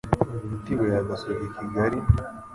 Unyite 0.43 0.69
ibuye 0.71 0.93
ya 0.95 1.07
gasogi 1.09 1.47
kigali 1.55 1.97